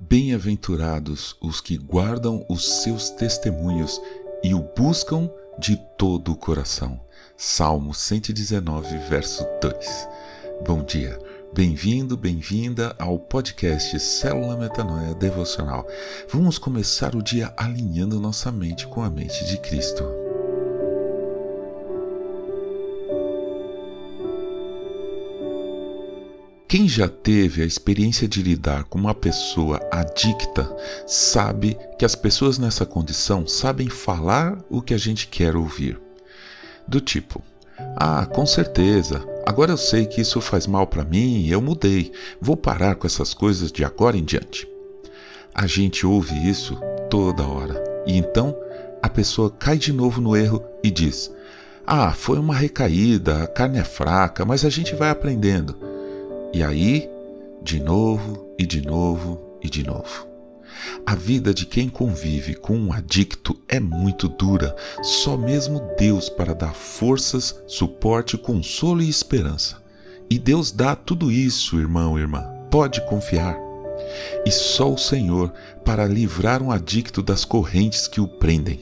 [0.00, 4.00] Bem-aventurados os que guardam os seus testemunhos
[4.42, 7.00] e o buscam de todo o coração.
[7.36, 10.08] Salmo 119, verso 2.
[10.66, 11.18] Bom dia.
[11.52, 15.86] Bem-vindo, bem-vinda ao podcast Célula Metanoia Devocional.
[16.28, 20.27] Vamos começar o dia alinhando nossa mente com a mente de Cristo.
[26.68, 30.70] Quem já teve a experiência de lidar com uma pessoa adicta
[31.06, 35.98] sabe que as pessoas nessa condição sabem falar o que a gente quer ouvir.
[36.86, 37.42] Do tipo:
[37.96, 42.54] Ah, com certeza, agora eu sei que isso faz mal para mim, eu mudei, vou
[42.54, 44.68] parar com essas coisas de agora em diante.
[45.54, 46.78] A gente ouve isso
[47.08, 48.54] toda hora e então
[49.02, 51.32] a pessoa cai de novo no erro e diz:
[51.86, 55.87] Ah, foi uma recaída, a carne é fraca, mas a gente vai aprendendo.
[56.52, 57.08] E aí,
[57.62, 60.26] de novo e de novo e de novo.
[61.04, 66.54] A vida de quem convive com um adicto é muito dura, só mesmo Deus para
[66.54, 69.82] dar forças, suporte, consolo e esperança.
[70.30, 73.56] E Deus dá tudo isso, irmão e irmã, pode confiar.
[74.46, 75.52] E só o Senhor
[75.84, 78.80] para livrar um adicto das correntes que o prendem.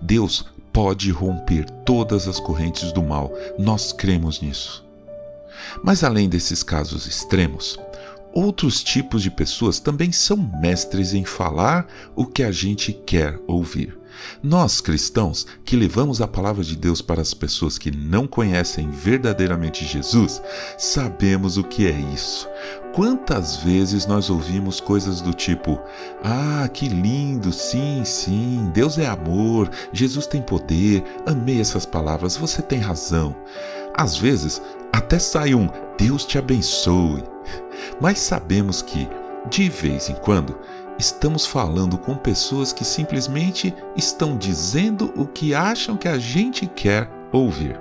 [0.00, 4.91] Deus pode romper todas as correntes do mal, nós cremos nisso.
[5.82, 7.78] Mas além desses casos extremos,
[8.32, 11.86] outros tipos de pessoas também são mestres em falar
[12.16, 14.02] o que a gente quer ouvir.
[14.42, 19.86] Nós, cristãos, que levamos a palavra de Deus para as pessoas que não conhecem verdadeiramente
[19.86, 20.42] Jesus,
[20.78, 22.48] sabemos o que é isso.
[22.94, 25.80] Quantas vezes nós ouvimos coisas do tipo:
[26.22, 32.60] Ah, que lindo, sim, sim, Deus é amor, Jesus tem poder, amei essas palavras, você
[32.60, 33.34] tem razão.
[33.94, 34.60] Às vezes,
[34.92, 37.22] até sai um Deus te abençoe.
[38.00, 39.08] Mas sabemos que,
[39.48, 40.58] de vez em quando,
[40.98, 47.08] estamos falando com pessoas que simplesmente estão dizendo o que acham que a gente quer
[47.32, 47.78] ouvir.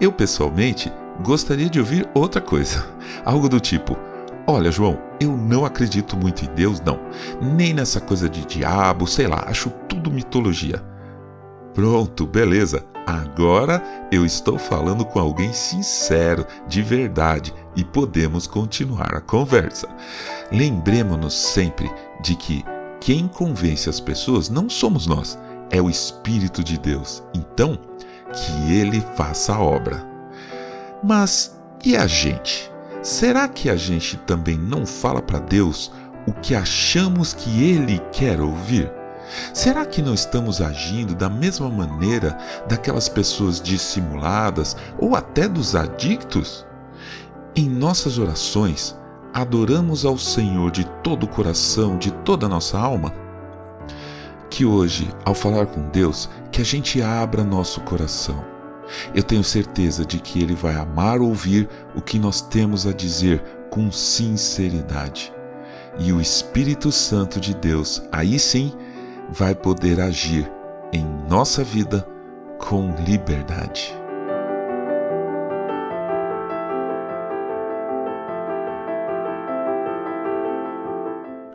[0.00, 0.92] Eu, pessoalmente,
[1.22, 2.86] gostaria de ouvir outra coisa.
[3.24, 3.96] Algo do tipo:
[4.46, 6.98] Olha, João, eu não acredito muito em Deus, não.
[7.40, 10.82] Nem nessa coisa de diabo, sei lá, acho tudo mitologia.
[11.74, 12.84] Pronto, beleza.
[13.08, 13.82] Agora
[14.12, 19.88] eu estou falando com alguém sincero, de verdade, e podemos continuar a conversa.
[20.52, 21.90] Lembremos-nos sempre
[22.22, 22.62] de que
[23.00, 25.38] quem convence as pessoas não somos nós,
[25.70, 27.22] é o Espírito de Deus.
[27.32, 27.78] Então,
[28.30, 30.06] que ele faça a obra.
[31.02, 32.70] Mas e a gente?
[33.02, 35.90] Será que a gente também não fala para Deus
[36.26, 38.97] o que achamos que ele quer ouvir?
[39.52, 42.36] Será que não estamos agindo da mesma maneira
[42.68, 46.66] daquelas pessoas dissimuladas ou até dos adictos?
[47.54, 48.96] Em nossas orações,
[49.32, 53.12] adoramos ao Senhor de todo o coração, de toda a nossa alma?
[54.50, 58.44] Que hoje, ao falar com Deus, que a gente abra nosso coração.
[59.14, 63.42] Eu tenho certeza de que Ele vai amar ouvir o que nós temos a dizer
[63.70, 65.32] com sinceridade.
[65.98, 68.72] E o Espírito Santo de Deus, aí sim,
[69.28, 70.50] vai poder agir
[70.92, 72.06] em nossa vida
[72.58, 73.94] com liberdade.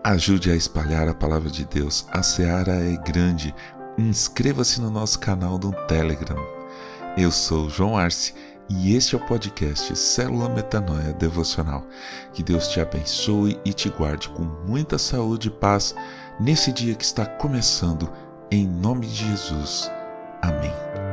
[0.03, 2.05] Ajude a espalhar a palavra de Deus.
[2.11, 3.55] A seara é grande.
[3.97, 6.37] Inscreva-se no nosso canal do Telegram.
[7.17, 8.33] Eu sou João Arce
[8.69, 11.85] e este é o podcast Célula Metanoia Devocional.
[12.33, 15.95] Que Deus te abençoe e te guarde com muita saúde e paz
[16.39, 18.09] nesse dia que está começando,
[18.51, 19.91] em nome de Jesus.
[20.41, 21.12] Amém.